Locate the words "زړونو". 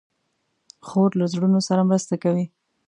1.33-1.59